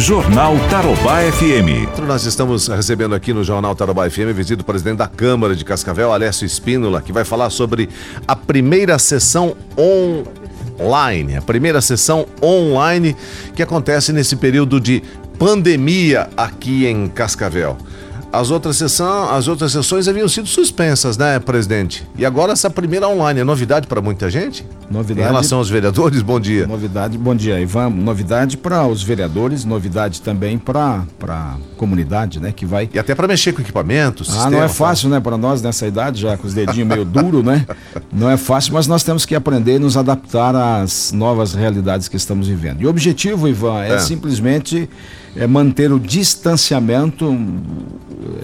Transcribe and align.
Jornal 0.00 0.56
Tarobá 0.70 1.20
FM. 1.30 2.00
Nós 2.06 2.24
estamos 2.24 2.68
recebendo 2.68 3.14
aqui 3.14 3.34
no 3.34 3.44
Jornal 3.44 3.76
Tarobá 3.76 4.08
FM 4.08 4.32
visita 4.34 4.56
do 4.56 4.64
presidente 4.64 4.96
da 4.96 5.06
Câmara 5.06 5.54
de 5.54 5.62
Cascavel, 5.62 6.10
Alessio 6.10 6.46
Espínola, 6.46 7.02
que 7.02 7.12
vai 7.12 7.22
falar 7.22 7.50
sobre 7.50 7.86
a 8.26 8.34
primeira 8.34 8.98
sessão 8.98 9.54
online, 10.80 11.36
a 11.36 11.42
primeira 11.42 11.82
sessão 11.82 12.26
online 12.42 13.14
que 13.54 13.62
acontece 13.62 14.10
nesse 14.10 14.36
período 14.36 14.80
de 14.80 15.02
pandemia 15.38 16.30
aqui 16.34 16.86
em 16.86 17.06
Cascavel. 17.06 17.76
As 18.32 18.50
outras, 18.50 18.78
sessão, 18.78 19.30
as 19.30 19.48
outras 19.48 19.70
sessões 19.70 20.08
haviam 20.08 20.28
sido 20.28 20.48
suspensas, 20.48 21.18
né, 21.18 21.38
presidente? 21.38 22.06
E 22.16 22.24
agora 22.24 22.52
essa 22.52 22.70
primeira 22.70 23.06
online 23.06 23.40
é 23.40 23.44
novidade 23.44 23.86
para 23.86 24.00
muita 24.00 24.30
gente? 24.30 24.64
Novidade. 24.90 25.20
Em 25.20 25.30
relação 25.30 25.58
aos 25.58 25.70
vereadores, 25.70 26.20
bom 26.20 26.40
dia. 26.40 26.66
Novidade, 26.66 27.16
bom 27.16 27.32
dia, 27.32 27.60
Ivan. 27.60 27.90
Novidade 27.90 28.56
para 28.56 28.84
os 28.88 29.04
vereadores, 29.04 29.64
novidade 29.64 30.20
também 30.20 30.58
para 30.58 31.04
a 31.28 31.56
comunidade, 31.76 32.40
né, 32.40 32.50
que 32.50 32.66
vai. 32.66 32.90
E 32.92 32.98
até 32.98 33.14
para 33.14 33.28
mexer 33.28 33.52
com 33.52 33.62
equipamentos. 33.62 34.28
Ah, 34.30 34.32
sistema, 34.32 34.50
não 34.50 34.62
é 34.64 34.68
fácil, 34.68 35.08
tá? 35.08 35.14
né, 35.14 35.20
para 35.20 35.38
nós 35.38 35.62
nessa 35.62 35.86
idade, 35.86 36.20
já 36.20 36.36
com 36.36 36.44
os 36.44 36.54
dedinhos 36.54 36.88
meio 36.88 37.04
duro, 37.04 37.40
né? 37.40 37.64
Não 38.12 38.28
é 38.28 38.36
fácil, 38.36 38.74
mas 38.74 38.88
nós 38.88 39.04
temos 39.04 39.24
que 39.24 39.36
aprender 39.36 39.76
e 39.76 39.78
nos 39.78 39.96
adaptar 39.96 40.56
às 40.56 41.12
novas 41.12 41.54
realidades 41.54 42.08
que 42.08 42.16
estamos 42.16 42.48
vivendo. 42.48 42.82
E 42.82 42.86
o 42.86 42.90
objetivo, 42.90 43.46
Ivan, 43.46 43.84
é, 43.84 43.92
é. 43.92 43.98
simplesmente 44.00 44.90
é 45.36 45.46
manter 45.46 45.92
o 45.92 46.00
distanciamento 46.00 47.38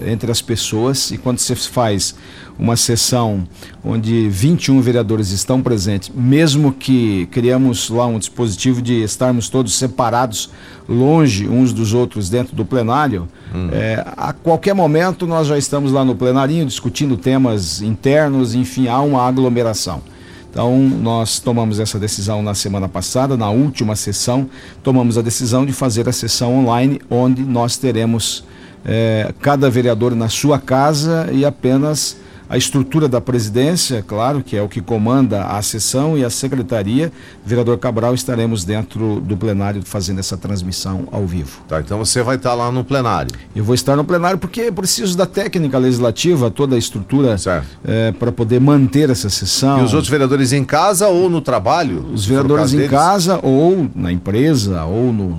entre 0.05 0.31
as 0.31 0.41
pessoas 0.41 1.11
e 1.11 1.17
quando 1.17 1.39
você 1.39 1.55
faz 1.55 2.15
uma 2.57 2.75
sessão 2.75 3.47
onde 3.83 4.27
21 4.29 4.81
vereadores 4.81 5.31
estão 5.31 5.61
presentes, 5.61 6.09
mesmo 6.15 6.36
que 6.71 7.25
criamos 7.27 7.89
lá 7.89 8.05
um 8.05 8.19
dispositivo 8.19 8.81
de 8.81 9.01
estarmos 9.03 9.49
todos 9.49 9.77
separados, 9.77 10.49
longe 10.87 11.47
uns 11.47 11.73
dos 11.73 11.93
outros 11.93 12.29
dentro 12.29 12.55
do 12.55 12.63
plenário, 12.63 13.27
hum. 13.53 13.69
é, 13.71 14.05
a 14.15 14.33
qualquer 14.33 14.73
momento 14.73 15.25
nós 15.25 15.47
já 15.47 15.57
estamos 15.57 15.91
lá 15.91 16.05
no 16.05 16.15
plenarinho 16.15 16.65
discutindo 16.65 17.17
temas 17.17 17.81
internos, 17.81 18.55
enfim, 18.55 18.87
há 18.87 19.01
uma 19.01 19.27
aglomeração. 19.27 20.01
Então, 20.49 20.77
nós 20.79 21.39
tomamos 21.39 21.79
essa 21.79 21.99
decisão 21.99 22.41
na 22.41 22.55
semana 22.55 22.89
passada, 22.89 23.37
na 23.37 23.49
última 23.49 23.95
sessão, 23.95 24.49
tomamos 24.81 25.17
a 25.17 25.21
decisão 25.21 25.65
de 25.65 25.73
fazer 25.73 26.09
a 26.09 26.11
sessão 26.11 26.59
online, 26.59 26.99
onde 27.09 27.43
nós 27.43 27.77
teremos 27.77 28.43
é, 28.83 29.33
cada 29.41 29.69
vereador 29.69 30.15
na 30.15 30.29
sua 30.29 30.57
casa 30.59 31.29
e 31.31 31.45
apenas 31.45 32.17
a 32.49 32.57
estrutura 32.57 33.07
da 33.07 33.19
presidência, 33.19 34.03
claro, 34.05 34.41
que 34.41 34.55
é 34.55 34.61
o 34.61 34.69
que 34.69 34.81
comanda 34.81 35.43
a 35.45 35.61
sessão 35.61 36.17
e 36.17 36.23
a 36.23 36.29
secretaria, 36.29 37.11
vereador 37.45 37.77
Cabral, 37.77 38.13
estaremos 38.13 38.63
dentro 38.63 39.19
do 39.19 39.35
plenário 39.35 39.81
fazendo 39.83 40.19
essa 40.19 40.37
transmissão 40.37 41.07
ao 41.11 41.25
vivo. 41.25 41.61
Tá, 41.67 41.79
então 41.79 41.97
você 41.97 42.23
vai 42.23 42.37
estar 42.37 42.53
lá 42.53 42.71
no 42.71 42.83
plenário. 42.83 43.31
Eu 43.55 43.63
vou 43.63 43.75
estar 43.75 43.95
no 43.95 44.03
plenário 44.03 44.37
porque 44.37 44.71
preciso 44.71 45.17
da 45.17 45.25
técnica 45.25 45.77
legislativa, 45.77 46.49
toda 46.49 46.75
a 46.75 46.79
estrutura 46.79 47.35
é, 47.83 48.11
para 48.11 48.31
poder 48.31 48.61
manter 48.61 49.09
essa 49.09 49.29
sessão. 49.29 49.79
E 49.79 49.83
os 49.83 49.93
outros 49.93 50.09
vereadores 50.09 50.53
em 50.53 50.63
casa 50.63 51.07
ou 51.07 51.29
no 51.29 51.41
trabalho? 51.41 52.05
Os 52.13 52.25
vereadores 52.25 52.73
em 52.73 52.77
deles? 52.77 52.91
casa 52.91 53.39
ou 53.43 53.89
na 53.95 54.11
empresa 54.11 54.83
ou 54.85 55.11
no, 55.11 55.37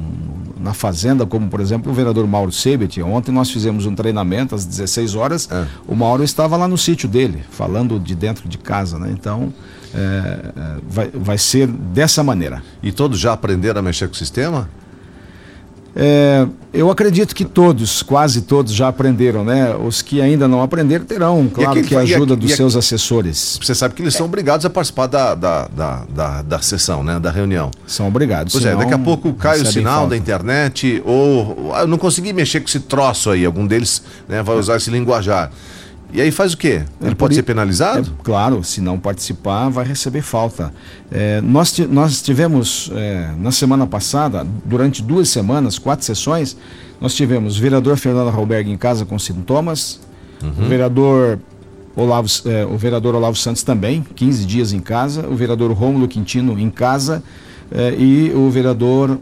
na 0.58 0.74
fazenda, 0.74 1.24
como 1.24 1.48
por 1.48 1.60
exemplo 1.60 1.90
o 1.90 1.94
vereador 1.94 2.26
Mauro 2.26 2.52
Sebet. 2.52 3.00
Ontem 3.02 3.32
nós 3.32 3.50
fizemos 3.50 3.86
um 3.86 3.94
treinamento 3.94 4.54
às 4.54 4.64
16 4.64 5.14
horas. 5.14 5.48
É. 5.50 5.66
O 5.86 5.94
Mauro 5.94 6.22
estava 6.22 6.56
lá 6.56 6.66
no 6.66 6.78
sítio 6.78 7.08
dele, 7.08 7.42
falando 7.50 7.98
de 7.98 8.14
dentro 8.14 8.48
de 8.48 8.58
casa, 8.58 8.98
né? 8.98 9.10
Então 9.12 9.52
é, 9.94 9.98
é, 9.98 10.76
vai, 10.88 11.10
vai 11.12 11.38
ser 11.38 11.66
dessa 11.66 12.22
maneira. 12.22 12.62
E 12.82 12.92
todos 12.92 13.18
já 13.18 13.32
aprenderam 13.32 13.80
a 13.80 13.82
mexer 13.82 14.08
com 14.08 14.14
o 14.14 14.16
sistema? 14.16 14.68
É, 15.96 16.46
eu 16.72 16.90
acredito 16.90 17.34
que 17.34 17.44
todos, 17.44 18.02
quase 18.02 18.42
todos 18.42 18.72
já 18.72 18.88
aprenderam, 18.88 19.44
né? 19.44 19.74
Os 19.74 20.02
que 20.02 20.20
ainda 20.20 20.46
não 20.46 20.62
aprenderam 20.62 21.04
terão, 21.04 21.50
claro, 21.52 21.70
aquele, 21.70 21.88
que 21.88 21.94
a 21.96 22.00
ajuda 22.00 22.36
dos 22.36 22.52
seus 22.52 22.76
assessores. 22.76 23.58
Você 23.60 23.74
sabe 23.74 23.94
que 23.94 24.02
eles 24.02 24.14
são 24.14 24.26
obrigados 24.26 24.64
a 24.64 24.70
participar 24.70 25.06
da, 25.06 25.34
da, 25.34 25.66
da, 25.68 26.04
da, 26.08 26.42
da 26.42 26.58
sessão, 26.60 27.02
né? 27.02 27.18
Da 27.18 27.30
reunião. 27.30 27.70
São 27.86 28.06
obrigados. 28.06 28.52
Pois 28.52 28.64
é, 28.64 28.76
daqui 28.76 28.94
a 28.94 28.98
pouco 28.98 29.32
cai 29.34 29.60
o 29.60 29.66
sinal 29.66 30.06
da 30.06 30.16
internet, 30.16 31.02
ou 31.04 31.72
eu 31.78 31.86
não 31.86 31.98
consegui 31.98 32.32
mexer 32.32 32.60
com 32.60 32.68
esse 32.68 32.80
troço 32.80 33.30
aí, 33.30 33.44
algum 33.44 33.66
deles 33.66 34.02
né, 34.28 34.42
vai 34.42 34.56
usar 34.56 34.76
esse 34.76 34.90
linguajar. 34.90 35.50
E 36.12 36.20
aí 36.20 36.30
faz 36.30 36.54
o 36.54 36.56
quê? 36.56 36.82
Ele 37.00 37.10
é, 37.10 37.14
pode 37.14 37.34
ser 37.34 37.42
penalizado? 37.42 38.14
É, 38.18 38.22
claro, 38.24 38.64
se 38.64 38.80
não 38.80 38.98
participar, 38.98 39.68
vai 39.68 39.84
receber 39.84 40.22
falta. 40.22 40.72
É, 41.10 41.40
nós, 41.42 41.76
nós 41.90 42.22
tivemos, 42.22 42.90
é, 42.94 43.32
na 43.38 43.52
semana 43.52 43.86
passada, 43.86 44.46
durante 44.64 45.02
duas 45.02 45.28
semanas, 45.28 45.78
quatro 45.78 46.04
sessões, 46.06 46.56
nós 47.00 47.14
tivemos 47.14 47.58
o 47.58 47.60
vereador 47.60 47.96
Fernando 47.96 48.30
Rauberg 48.30 48.70
em 48.70 48.76
casa 48.76 49.04
com 49.04 49.18
sintomas, 49.18 50.00
uhum. 50.42 50.64
o 50.64 50.68
vereador 50.68 51.38
Olavo, 51.94 52.28
é, 52.46 52.64
o 52.64 52.78
vereador 52.78 53.14
Olavo 53.14 53.36
Santos 53.36 53.62
também, 53.62 54.04
15 54.14 54.46
dias 54.46 54.72
em 54.72 54.80
casa, 54.80 55.26
o 55.28 55.36
vereador 55.36 55.70
Rômulo 55.72 56.08
Quintino 56.08 56.58
em 56.58 56.70
casa 56.70 57.22
é, 57.70 57.94
e 57.98 58.32
o 58.34 58.48
vereador 58.50 59.18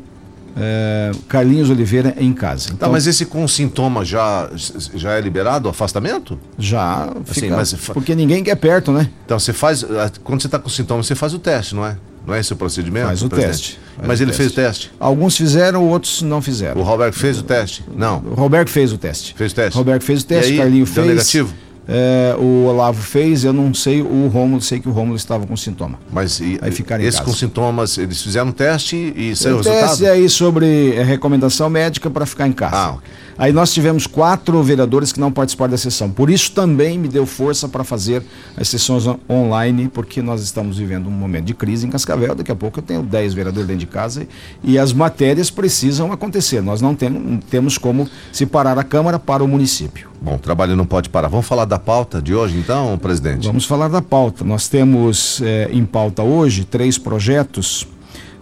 é, 0.57 1.13
Carlinhos 1.29 1.69
Oliveira 1.71 2.15
em 2.19 2.33
casa. 2.33 2.69
Tá, 2.69 2.75
então, 2.75 2.89
tá, 2.89 2.93
mas 2.93 3.07
esse 3.07 3.27
com 3.27 3.47
sintoma 3.47 4.05
já, 4.05 4.49
já 4.95 5.13
é 5.13 5.21
liberado, 5.21 5.67
o 5.67 5.71
afastamento? 5.71 6.39
Já, 6.59 7.05
assim, 7.29 7.43
fica, 7.43 7.57
mas, 7.57 7.75
porque 7.75 8.15
ninguém 8.15 8.43
quer 8.43 8.57
perto, 8.57 8.91
né? 8.91 9.11
Então 9.25 9.39
você 9.39 9.53
faz, 9.53 9.85
quando 10.25 10.41
você 10.41 10.47
está 10.47 10.59
com 10.59 10.69
sintoma, 10.69 11.03
você 11.03 11.15
faz 11.15 11.35
o 11.35 11.39
teste, 11.39 11.75
não 11.75 11.85
é? 11.85 11.97
Não 12.27 12.35
é 12.35 12.41
esse 12.41 12.53
o 12.53 12.57
procedimento? 12.57 13.07
Faz 13.07 13.23
o 13.23 13.29
teste. 13.29 13.79
Faz 13.95 14.09
mas 14.09 14.19
o 14.19 14.23
ele 14.25 14.33
teste. 14.33 14.43
fez 14.43 14.53
o 14.53 14.55
teste? 14.55 14.93
Alguns 14.99 15.37
fizeram, 15.37 15.85
outros 15.89 16.23
não 16.23 16.43
fizeram. 16.43 16.81
O 16.81 16.85
Roberto 16.85 17.15
fez 17.15 17.39
o 17.39 17.45
teste? 17.45 17.85
Não. 17.95 18.19
O 18.19 18.35
Roberto 18.35 18.69
fez 18.69 18.93
o 18.93 18.99
teste. 18.99 19.33
Fez 19.37 19.53
o 19.53 19.55
teste? 19.55 19.77
O 19.77 19.79
Roberto 19.79 20.03
fez 20.03 20.23
o 20.23 20.27
teste, 20.27 20.57
Carlinhos 20.57 20.91
fez. 20.91 21.07
negativo? 21.07 21.55
É, 21.89 22.35
o 22.39 22.65
Olavo 22.65 23.01
fez, 23.01 23.45
eu 23.45 23.53
não 23.53 23.73
sei, 23.73 24.03
o 24.03 24.27
Rômulo, 24.29 24.61
sei 24.61 24.81
que 24.81 24.89
o 24.89 24.93
Rômulo 24.93 25.17
estava 25.17 25.47
com 25.47 25.57
sintoma. 25.57 25.99
Mas 26.13 26.41
e, 26.41 26.59
aí 26.61 26.73
ficaram 26.73 27.05
esse 27.05 27.23
com 27.23 27.33
sintomas, 27.33 27.97
eles 27.97 28.21
fizeram 28.21 28.49
um 28.49 28.53
teste 28.53 29.13
e 29.17 29.37
saiu 29.37 29.55
o 29.55 29.59
resultado? 29.59 29.89
teste 29.89 30.07
aí 30.07 30.29
sobre 30.29 30.95
é, 30.95 31.03
recomendação 31.05 31.71
médica 31.71 32.11
para 32.11 32.27
ficar 32.27 32.49
em 32.49 32.53
casa. 32.53 32.77
Ah, 32.77 32.91
okay. 32.95 33.11
Aí 33.39 33.53
nós 33.53 33.73
tivemos 33.73 34.07
quatro 34.07 34.63
vereadores 34.63 35.13
que 35.13 35.21
não 35.21 35.31
participaram 35.31 35.71
da 35.71 35.77
sessão. 35.77 36.11
Por 36.11 36.31
isso 36.31 36.53
também 36.53 36.99
me 36.99 37.07
deu 37.07 37.27
força 37.27 37.69
para 37.69 37.85
fazer 37.85 38.23
as 38.57 38.67
sessões 38.69 39.05
online, 39.29 39.89
porque 39.89 40.23
nós 40.23 40.43
estamos 40.43 40.79
vivendo 40.79 41.07
um 41.07 41.11
momento 41.11 41.45
de 41.45 41.55
crise 41.55 41.87
em 41.87 41.91
Cascavel. 41.91 42.35
Daqui 42.35 42.51
a 42.51 42.57
pouco 42.57 42.79
eu 42.79 42.83
tenho 42.83 43.03
10 43.03 43.35
vereadores 43.35 43.67
dentro 43.67 43.81
de 43.81 43.87
casa 43.87 44.27
e 44.65 44.79
as 44.79 44.93
matérias 44.93 45.51
precisam 45.51 46.13
acontecer. 46.13 46.63
Nós 46.63 46.81
não 46.81 46.95
temos, 46.95 47.45
temos 47.51 47.79
como 47.79 48.09
separar 48.33 48.79
a 48.79 48.85
Câmara 48.85 49.19
para 49.19 49.45
o 49.45 49.49
município. 49.49 50.16
Bom, 50.21 50.35
o 50.35 50.39
trabalho 50.39 50.75
não 50.75 50.87
pode 50.87 51.09
parar. 51.09 51.29
Vamos 51.29 51.47
falar 51.47 51.65
da 51.65 51.79
pauta 51.79 52.21
de 52.21 52.35
hoje, 52.35 52.57
então, 52.59 52.97
presidente? 52.99 53.47
Vamos 53.47 53.65
falar 53.65 53.89
da 53.89 54.01
pauta. 54.01 54.45
Nós 54.45 54.69
temos 54.69 55.41
é, 55.43 55.69
em 55.73 55.85
pauta 55.85 56.23
hoje 56.23 56.65
três 56.65 56.99
projetos. 56.99 57.87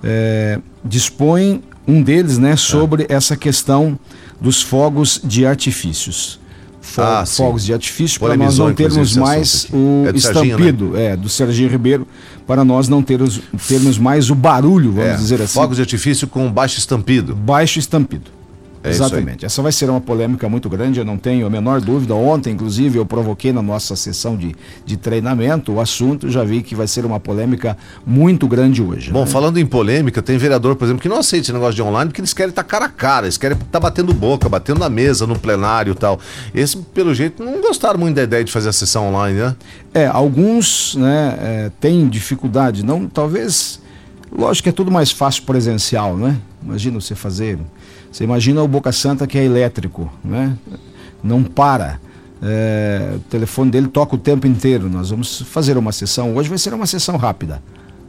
É, 0.03 0.61
dispõe 0.85 1.63
um 1.87 2.03
deles 2.03 2.39
né, 2.39 2.57
sobre 2.57 3.05
é. 3.05 3.15
essa 3.15 3.37
questão 3.37 3.99
dos 4.41 4.63
fogos 4.63 5.21
de 5.23 5.47
artifícios. 5.47 6.41
Fo 6.81 7.01
ah, 7.01 7.25
fogos 7.25 7.65
de 7.65 7.73
artifício 7.73 8.21
para 8.21 8.37
nós 8.37 8.59
não 8.59 8.73
termos 8.75 9.17
mais 9.17 9.67
o 9.73 10.05
é 10.07 10.15
estampido 10.15 10.91
né? 10.91 11.07
é, 11.07 11.17
do 11.17 11.31
Serginho 11.31 11.71
Ribeiro, 11.71 12.07
para 12.47 12.63
nós 12.63 12.89
não 12.91 13.03
termos, 13.03 13.41
termos 13.67 13.97
mais 13.97 14.29
o 14.29 14.35
barulho, 14.35 14.93
vamos 14.93 15.11
é, 15.13 15.17
dizer 15.17 15.41
assim. 15.41 15.55
Fogos 15.55 15.77
de 15.77 15.83
artifício 15.83 16.29
com 16.29 16.53
baixo 16.53 16.79
estampido. 16.79 17.35
Baixo 17.35 17.79
estampido. 17.79 18.31
É 18.85 18.91
Exatamente. 18.91 19.47
Essa 19.47 19.63
vai 19.63 19.73
ser 19.73 19.89
uma 19.89 20.01
polêmica 20.01 20.47
muito 20.47 20.69
grande, 20.69 20.99
eu 20.99 21.07
não 21.07 21.17
tenho 21.17 21.47
a 21.47 21.51
menor 21.51 21.81
dúvida. 21.81 22.15
Ontem, 22.15 22.53
inclusive, 22.53 22.99
eu 22.99 23.07
provoquei 23.07 23.51
na 23.51 23.63
nossa 23.63 23.97
sessão 23.97 24.37
de, 24.37 24.55
de 24.85 24.99
treinamento 24.99 25.73
o 25.73 25.81
assunto, 25.81 26.31
já 26.31 26.45
vi 26.45 26.63
que 26.63 26.75
vai 26.75 26.87
ser 26.87 27.07
uma 27.07 27.19
polêmica 27.19 27.79
muito 28.07 28.47
grande 28.47 28.83
hoje. 28.83 29.11
Bom, 29.11 29.21
né? 29.21 29.27
falando 29.27 29.59
em 29.59 29.65
polêmica, 29.65 30.21
tem 30.21 30.37
vereador, 30.37 30.77
por 30.77 30.85
exemplo, 30.85 31.01
que 31.01 31.09
não 31.09 31.19
aceita 31.19 31.47
esse 31.47 31.53
negócio 31.55 31.75
de 31.75 31.81
online 31.81 32.11
porque 32.11 32.21
eles 32.21 32.35
querem 32.35 32.51
estar 32.51 32.63
cara 32.63 32.85
a 32.85 32.89
cara, 32.91 33.25
eles 33.25 33.39
querem 33.39 33.57
estar 33.57 33.67
tá 33.71 33.81
batendo 33.81 34.13
boca, 34.13 34.51
batendo 34.51 34.81
na 34.81 34.91
mesa, 34.91 35.27
no 35.27 35.39
plenário 35.39 35.93
e 35.93 35.97
tal. 35.97 36.21
Esse, 36.55 36.77
pelo 36.77 37.15
jeito, 37.15 37.43
não 37.43 37.63
gostaram 37.63 37.99
muito 37.99 38.17
da 38.17 38.23
ideia 38.23 38.45
de 38.45 38.53
fazer 38.53 38.69
a 38.69 38.73
sessão 38.73 39.09
online, 39.09 39.39
né? 39.39 39.57
É, 39.95 40.07
alguns 40.07 40.95
né, 40.97 41.39
é, 41.41 41.71
têm 41.81 42.07
dificuldade, 42.07 42.85
não, 42.85 43.09
talvez. 43.09 43.83
Lógico 44.31 44.65
que 44.65 44.69
é 44.69 44.73
tudo 44.73 44.91
mais 44.91 45.11
fácil 45.11 45.45
presencial, 45.45 46.19
né? 46.19 46.37
Imagina 46.63 47.01
você 47.01 47.15
fazer 47.15 47.59
você 48.15 48.23
imagina 48.23 48.63
o 48.63 48.69
Boca 48.69 48.93
Santa 48.93 49.27
que 49.27 49.37
é 49.37 49.45
elétrico, 49.45 50.09
né? 50.25 50.57
não 51.21 51.43
para. 51.43 51.99
É, 52.41 53.15
o 53.17 53.19
telefone 53.19 53.73
dele 53.73 53.89
toca 53.89 54.15
o 54.15 54.19
tempo 54.19 54.47
inteiro. 54.47 54.89
Nós 54.89 55.11
vamos 55.11 55.41
fazer 55.41 55.77
uma 55.77 55.91
sessão. 55.91 56.37
Hoje 56.37 56.49
vai 56.49 56.57
ser 56.57 56.73
uma 56.73 56.87
sessão 56.87 57.17
rápida. 57.17 57.61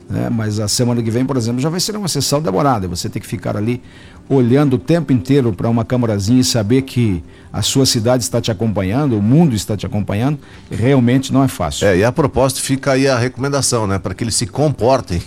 Né? 0.07 0.29
Mas 0.29 0.59
a 0.59 0.67
semana 0.67 1.01
que 1.01 1.09
vem, 1.09 1.25
por 1.25 1.37
exemplo, 1.37 1.59
já 1.59 1.69
vai 1.69 1.79
ser 1.79 1.95
uma 1.95 2.07
sessão 2.07 2.39
demorada. 2.39 2.87
Você 2.87 3.09
tem 3.09 3.19
que 3.19 3.27
ficar 3.27 3.57
ali 3.57 3.81
olhando 4.29 4.75
o 4.75 4.77
tempo 4.77 5.11
inteiro 5.11 5.51
para 5.51 5.67
uma 5.67 5.83
câmarazinha 5.83 6.39
e 6.39 6.43
saber 6.43 6.83
que 6.83 7.23
a 7.51 7.63
sua 7.63 7.87
cidade 7.87 8.21
está 8.21 8.39
te 8.39 8.51
acompanhando, 8.51 9.17
o 9.17 9.23
mundo 9.23 9.55
está 9.55 9.75
te 9.75 9.87
acompanhando, 9.87 10.37
realmente 10.69 11.33
não 11.33 11.43
é 11.43 11.47
fácil. 11.47 11.87
É, 11.87 11.97
e 11.97 12.03
a 12.03 12.11
propósito 12.11 12.61
fica 12.61 12.91
aí 12.91 13.07
a 13.07 13.17
recomendação, 13.17 13.87
né? 13.87 13.97
Para 13.97 14.13
que 14.13 14.23
eles 14.23 14.35
se 14.35 14.45
comportem 14.45 15.19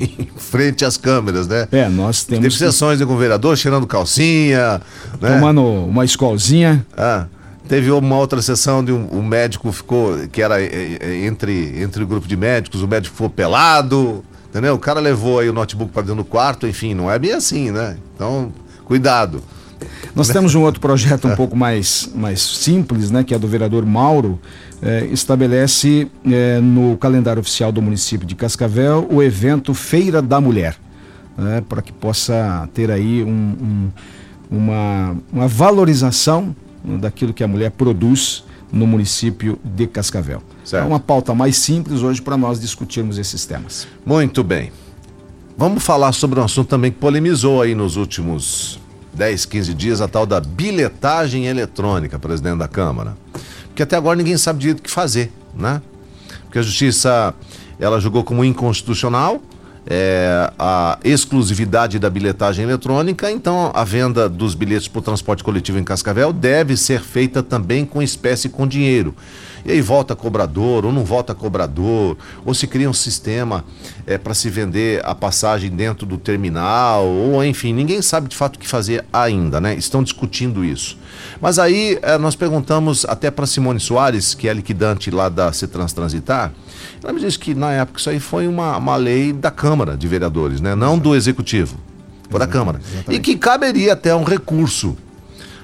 em 0.00 0.28
frente 0.36 0.84
às 0.84 0.96
câmeras, 0.96 1.46
né? 1.46 1.68
É, 1.72 1.88
nós 1.88 2.24
temos. 2.24 2.42
Teve 2.42 2.56
sessões 2.56 3.02
com 3.02 3.12
o 3.12 3.18
vereador 3.18 3.56
cheirando 3.56 3.86
calcinha, 3.86 4.80
né? 5.20 5.34
Tomando 5.34 5.62
uma 5.62 6.04
escolzinha. 6.04 6.84
Ah, 6.96 7.26
teve 7.68 7.90
uma 7.90 8.16
outra 8.16 8.40
sessão 8.40 8.84
de 8.84 8.92
um, 8.92 9.08
um, 9.12 9.22
médico 9.22 9.70
ficou, 9.70 10.16
que 10.32 10.42
era 10.42 10.60
é, 10.60 10.98
é, 11.00 11.26
entre, 11.26 11.80
entre 11.82 12.02
o 12.02 12.06
grupo 12.06 12.26
de 12.26 12.36
médicos, 12.36 12.82
o 12.82 12.88
médico 12.88 13.14
ficou 13.14 13.30
pelado, 13.30 14.24
entendeu? 14.48 14.74
O 14.74 14.78
cara 14.78 15.00
levou 15.00 15.38
aí 15.38 15.48
o 15.48 15.52
notebook 15.52 15.92
para 15.92 16.02
dentro 16.02 16.16
do 16.16 16.24
quarto, 16.24 16.66
enfim, 16.66 16.94
não 16.94 17.10
é 17.10 17.18
bem 17.18 17.32
assim, 17.32 17.70
né? 17.70 17.96
Então, 18.14 18.52
cuidado. 18.84 19.42
Nós 20.14 20.28
temos 20.28 20.54
um 20.54 20.62
outro 20.62 20.80
projeto 20.80 21.28
um 21.28 21.36
pouco 21.36 21.56
mais, 21.56 22.08
mais 22.14 22.40
simples, 22.40 23.10
né, 23.10 23.22
que 23.22 23.32
é 23.32 23.38
do 23.38 23.46
vereador 23.46 23.86
Mauro, 23.86 24.40
é, 24.82 25.06
estabelece 25.06 26.08
é, 26.24 26.60
no 26.60 26.96
calendário 26.96 27.40
oficial 27.40 27.72
do 27.72 27.82
município 27.82 28.26
de 28.26 28.34
Cascavel 28.34 29.06
o 29.10 29.22
evento 29.22 29.74
Feira 29.74 30.22
da 30.22 30.40
Mulher, 30.40 30.76
né, 31.36 31.62
para 31.68 31.82
que 31.82 31.92
possa 31.92 32.68
ter 32.72 32.90
aí 32.90 33.22
um, 33.22 33.28
um, 33.30 33.90
uma, 34.50 35.16
uma 35.32 35.48
valorização 35.48 36.54
daquilo 37.00 37.34
que 37.34 37.42
a 37.42 37.48
mulher 37.48 37.70
produz 37.72 38.44
no 38.72 38.86
município 38.86 39.58
de 39.64 39.86
Cascavel. 39.86 40.42
Certo. 40.64 40.84
É 40.84 40.86
uma 40.86 41.00
pauta 41.00 41.34
mais 41.34 41.56
simples 41.56 42.02
hoje 42.02 42.20
para 42.20 42.36
nós 42.36 42.60
discutirmos 42.60 43.18
esses 43.18 43.44
temas. 43.44 43.86
Muito 44.04 44.44
bem. 44.44 44.70
Vamos 45.56 45.82
falar 45.82 46.12
sobre 46.12 46.38
um 46.38 46.44
assunto 46.44 46.68
também 46.68 46.92
que 46.92 46.98
polemizou 46.98 47.60
aí 47.62 47.74
nos 47.74 47.96
últimos 47.96 48.78
10, 49.14 49.44
15 49.46 49.74
dias, 49.74 50.00
a 50.00 50.06
tal 50.06 50.24
da 50.24 50.40
bilhetagem 50.40 51.46
eletrônica, 51.46 52.18
presidente 52.18 52.58
da 52.58 52.68
Câmara. 52.68 53.16
Porque 53.78 53.84
até 53.84 53.94
agora 53.94 54.16
ninguém 54.16 54.36
sabe 54.36 54.58
direito 54.58 54.80
o 54.80 54.82
que 54.82 54.90
fazer, 54.90 55.30
né? 55.54 55.80
Porque 56.42 56.58
a 56.58 56.62
Justiça, 56.62 57.32
ela 57.78 58.00
julgou 58.00 58.24
como 58.24 58.44
inconstitucional 58.44 59.40
é, 59.86 60.52
a 60.58 60.98
exclusividade 61.04 61.96
da 62.00 62.10
bilhetagem 62.10 62.64
eletrônica, 62.64 63.30
então 63.30 63.70
a 63.72 63.84
venda 63.84 64.28
dos 64.28 64.56
bilhetes 64.56 64.88
por 64.88 65.00
transporte 65.00 65.44
coletivo 65.44 65.78
em 65.78 65.84
Cascavel 65.84 66.32
deve 66.32 66.76
ser 66.76 67.00
feita 67.00 67.40
também 67.40 67.84
com 67.84 68.02
espécie 68.02 68.48
com 68.48 68.66
dinheiro. 68.66 69.14
E 69.68 69.70
aí 69.70 69.82
volta 69.82 70.16
cobrador, 70.16 70.86
ou 70.86 70.90
não 70.90 71.04
volta 71.04 71.34
cobrador, 71.34 72.16
ou 72.42 72.54
se 72.54 72.66
cria 72.66 72.88
um 72.88 72.94
sistema 72.94 73.62
é, 74.06 74.16
para 74.16 74.32
se 74.32 74.48
vender 74.48 75.04
a 75.04 75.14
passagem 75.14 75.68
dentro 75.68 76.06
do 76.06 76.16
terminal, 76.16 77.06
ou 77.06 77.44
enfim, 77.44 77.74
ninguém 77.74 78.00
sabe 78.00 78.28
de 78.28 78.34
fato 78.34 78.56
o 78.56 78.58
que 78.58 78.66
fazer 78.66 79.04
ainda, 79.12 79.60
né? 79.60 79.74
Estão 79.74 80.02
discutindo 80.02 80.64
isso. 80.64 80.96
Mas 81.38 81.58
aí 81.58 81.98
é, 82.00 82.16
nós 82.16 82.34
perguntamos 82.34 83.04
até 83.04 83.30
para 83.30 83.44
Simone 83.44 83.78
Soares, 83.78 84.32
que 84.32 84.48
é 84.48 84.54
liquidante 84.54 85.10
lá 85.10 85.28
da 85.28 85.52
Cetrans 85.52 85.92
Transitar, 85.92 86.50
ela 87.04 87.12
me 87.12 87.20
disse 87.20 87.38
que 87.38 87.54
na 87.54 87.70
época 87.70 88.00
isso 88.00 88.08
aí 88.08 88.18
foi 88.18 88.48
uma, 88.48 88.78
uma 88.78 88.96
lei 88.96 89.34
da 89.34 89.50
Câmara 89.50 89.98
de 89.98 90.08
Vereadores, 90.08 90.62
né? 90.62 90.74
não 90.74 90.98
do 90.98 91.14
Executivo, 91.14 91.76
foi 92.30 92.40
da 92.40 92.46
Câmara. 92.46 92.80
Exatamente. 92.82 93.18
E 93.18 93.20
que 93.20 93.36
caberia 93.36 93.92
até 93.92 94.14
um 94.14 94.24
recurso 94.24 94.96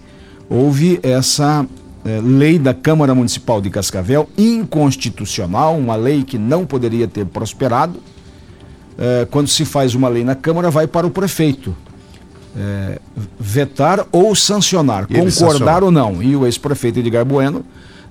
houve 0.49 0.99
essa 1.01 1.65
é, 2.05 2.21
lei 2.21 2.59
da 2.59 2.73
Câmara 2.73 3.15
Municipal 3.15 3.59
de 3.59 3.69
Cascavel, 3.69 4.29
inconstitucional, 4.37 5.77
uma 5.77 5.95
lei 5.95 6.23
que 6.23 6.37
não 6.37 6.65
poderia 6.65 7.07
ter 7.07 7.25
prosperado. 7.25 7.99
É, 8.97 9.27
quando 9.31 9.47
se 9.47 9.65
faz 9.65 9.95
uma 9.95 10.07
lei 10.07 10.23
na 10.23 10.35
Câmara, 10.35 10.69
vai 10.69 10.85
para 10.85 11.07
o 11.07 11.09
prefeito 11.09 11.75
é, 12.57 12.99
vetar 13.39 14.05
ou 14.11 14.35
sancionar, 14.35 15.07
concordar 15.07 15.83
ou 15.83 15.91
não. 15.91 16.21
E 16.21 16.35
o 16.35 16.45
ex-prefeito 16.45 16.99
Edgar 16.99 17.25
Bueno 17.25 17.65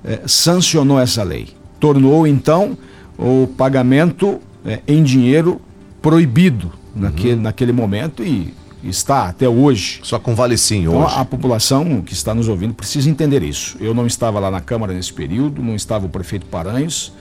é, 0.04 0.20
sancionou 0.26 0.98
essa 0.98 1.22
lei. 1.22 1.48
Tornou, 1.78 2.26
então, 2.26 2.76
o 3.18 3.46
pagamento 3.56 4.40
é, 4.64 4.80
em 4.86 5.02
dinheiro 5.02 5.60
proibido 6.00 6.72
uhum. 6.94 7.02
naquele, 7.02 7.36
naquele 7.36 7.72
momento 7.72 8.24
e 8.24 8.54
está 8.82 9.28
até 9.28 9.48
hoje. 9.48 10.00
Só 10.02 10.18
com 10.18 10.34
vale 10.34 10.56
sim 10.56 10.82
então, 10.82 11.04
hoje. 11.04 11.14
A 11.16 11.24
população 11.24 12.02
que 12.02 12.12
está 12.12 12.34
nos 12.34 12.48
ouvindo 12.48 12.74
precisa 12.74 13.10
entender 13.10 13.42
isso. 13.42 13.76
Eu 13.80 13.94
não 13.94 14.06
estava 14.06 14.38
lá 14.38 14.50
na 14.50 14.60
Câmara 14.60 14.92
nesse 14.92 15.12
período, 15.12 15.62
não 15.62 15.74
estava 15.74 16.06
o 16.06 16.08
prefeito 16.08 16.46
Paranhos, 16.46 17.12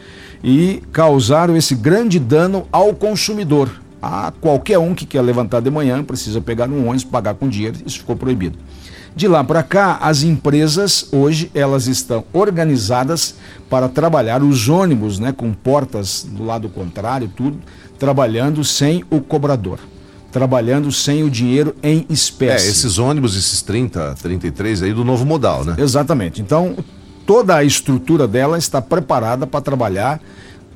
e 0.43 0.81
causaram 0.91 1.57
esse 1.57 1.75
grande 1.75 2.17
dano 2.17 2.65
ao 2.71 2.93
consumidor 2.93 3.69
a 4.01 4.31
qualquer 4.39 4.77
um 4.79 4.93
que 4.93 5.05
quer 5.05 5.21
levantar 5.21 5.61
de 5.61 5.69
manhã 5.69 6.03
precisa 6.03 6.39
pegar 6.39 6.69
um 6.69 6.87
ônibus, 6.87 7.03
pagar 7.03 7.33
com 7.35 7.49
dinheiro, 7.49 7.77
isso 7.85 7.99
ficou 7.99 8.15
proibido. 8.15 8.57
De 9.15 9.27
lá 9.27 9.43
para 9.43 9.63
cá, 9.63 9.97
as 10.01 10.23
empresas 10.23 11.09
hoje 11.11 11.51
elas 11.53 11.87
estão 11.87 12.23
organizadas 12.31 13.35
para 13.69 13.89
trabalhar 13.89 14.41
os 14.41 14.69
ônibus, 14.69 15.19
né, 15.19 15.31
com 15.31 15.51
portas 15.51 16.25
do 16.29 16.45
lado 16.45 16.69
contrário, 16.69 17.29
tudo, 17.35 17.57
trabalhando 17.97 18.63
sem 18.63 19.03
o 19.09 19.19
cobrador, 19.19 19.79
trabalhando 20.31 20.91
sem 20.91 21.23
o 21.23 21.29
dinheiro 21.29 21.75
em 21.83 22.05
espécie. 22.09 22.67
É, 22.67 22.69
esses 22.69 22.97
ônibus, 22.97 23.35
esses 23.35 23.61
30, 23.61 24.15
33 24.21 24.83
aí 24.83 24.93
do 24.93 25.03
novo 25.03 25.25
modal, 25.25 25.65
né? 25.65 25.75
Exatamente. 25.77 26.41
Então, 26.41 26.77
toda 27.25 27.55
a 27.55 27.63
estrutura 27.63 28.27
dela 28.27 28.57
está 28.57 28.81
preparada 28.81 29.45
para 29.45 29.59
trabalhar 29.59 30.21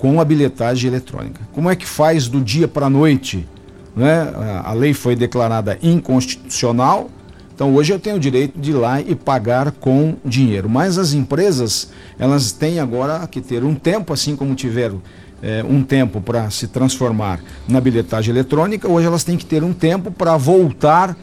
com 0.04 0.20
a 0.20 0.26
bilhetagem 0.26 0.90
eletrônica. 0.90 1.40
Como 1.54 1.70
é 1.70 1.78
que 1.78 1.86
faz 1.86 2.28
do 2.28 2.42
dia 2.42 2.68
para 2.68 2.88
a 2.88 2.90
noite? 2.90 3.48
Né? 3.96 4.34
A 4.62 4.74
lei 4.74 4.94
foi 4.94 5.16
declarada 5.16 5.80
inconstitucional, 5.82 7.10
então 7.56 7.74
hoje 7.74 7.94
eu 7.94 8.00
tenho 8.00 8.18
o 8.18 8.20
direito 8.20 8.60
de 8.60 8.72
ir 8.72 8.74
lá 8.74 9.00
e 9.00 9.16
pagar 9.16 9.72
com 9.72 10.16
dinheiro. 10.26 10.68
Mas 10.68 10.98
as 10.98 11.14
empresas, 11.14 11.90
elas 12.20 12.52
têm 12.52 12.82
agora 12.82 13.26
que 13.28 13.40
ter 13.40 13.64
um 13.64 13.74
tempo, 13.76 14.12
assim 14.12 14.36
como 14.36 14.54
tiveram 14.56 15.02
é, 15.42 15.64
um 15.64 15.82
tempo 15.82 16.20
para 16.20 16.50
se 16.50 16.68
transformar 16.68 17.40
na 17.66 17.80
bilhetagem 17.80 18.34
eletrônica, 18.34 18.86
hoje 18.90 19.08
elas 19.08 19.24
têm 19.24 19.38
que 19.38 19.46
ter 19.46 19.64
um 19.64 19.72
tempo 19.72 20.12
para 20.12 20.36
voltar 20.36 21.12
a 21.12 21.16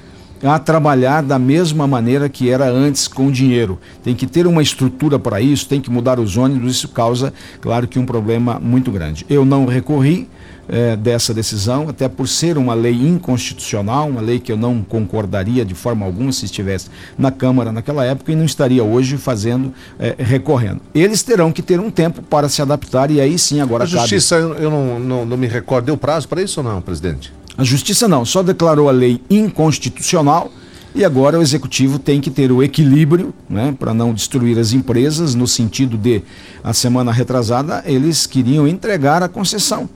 trabalhar 0.64 1.22
da 1.22 1.38
mesma 1.38 1.86
maneira 1.86 2.28
que 2.28 2.50
era 2.50 2.70
antes 2.70 3.06
com 3.06 3.30
dinheiro. 3.30 3.78
Tem 4.02 4.14
que 4.14 4.26
ter 4.26 4.46
uma 4.46 4.62
estrutura 4.62 5.18
para 5.18 5.40
isso, 5.40 5.68
tem 5.68 5.80
que 5.80 5.90
mudar 5.90 6.18
os 6.18 6.36
ônibus, 6.36 6.76
isso 6.76 6.88
causa, 6.88 7.32
claro 7.60 7.86
que 7.86 7.98
um 7.98 8.06
problema 8.06 8.58
muito 8.58 8.90
grande. 8.90 9.26
Eu 9.28 9.44
não 9.44 9.66
recorri 9.66 10.28
eh, 10.72 10.96
dessa 10.96 11.34
decisão, 11.34 11.88
até 11.88 12.08
por 12.08 12.28
ser 12.28 12.56
uma 12.56 12.74
lei 12.74 12.94
inconstitucional, 12.94 14.08
uma 14.08 14.20
lei 14.20 14.38
que 14.38 14.52
eu 14.52 14.56
não 14.56 14.82
concordaria 14.82 15.64
de 15.64 15.74
forma 15.74 16.06
alguma 16.06 16.30
se 16.30 16.44
estivesse 16.44 16.88
na 17.18 17.32
Câmara 17.32 17.72
naquela 17.72 18.04
época 18.04 18.30
e 18.30 18.36
não 18.36 18.44
estaria 18.44 18.84
hoje 18.84 19.16
fazendo, 19.16 19.74
eh, 19.98 20.14
recorrendo. 20.18 20.80
Eles 20.94 21.22
terão 21.22 21.50
que 21.50 21.60
ter 21.60 21.80
um 21.80 21.90
tempo 21.90 22.22
para 22.22 22.48
se 22.48 22.62
adaptar 22.62 23.10
e 23.10 23.20
aí 23.20 23.38
sim 23.38 23.60
agora 23.60 23.84
A 23.84 23.86
Justiça, 23.86 24.40
cabe... 24.40 24.62
eu 24.62 24.70
não, 24.70 25.00
não, 25.00 25.26
não 25.26 25.36
me 25.36 25.46
recordo, 25.48 25.86
deu 25.86 25.96
prazo 25.96 26.28
para 26.28 26.40
isso 26.40 26.60
ou 26.60 26.64
não, 26.64 26.80
presidente? 26.80 27.32
A 27.60 27.62
justiça 27.62 28.08
não, 28.08 28.24
só 28.24 28.42
declarou 28.42 28.88
a 28.88 28.90
lei 28.90 29.20
inconstitucional 29.28 30.50
e 30.94 31.04
agora 31.04 31.38
o 31.38 31.42
executivo 31.42 31.98
tem 31.98 32.18
que 32.18 32.30
ter 32.30 32.50
o 32.50 32.62
equilíbrio, 32.62 33.34
né, 33.46 33.76
para 33.78 33.92
não 33.92 34.14
destruir 34.14 34.58
as 34.58 34.72
empresas, 34.72 35.34
no 35.34 35.46
sentido 35.46 35.98
de, 35.98 36.22
a 36.64 36.72
semana 36.72 37.12
retrasada, 37.12 37.82
eles 37.84 38.24
queriam 38.24 38.66
entregar 38.66 39.22
a 39.22 39.28
concessão. 39.28 39.90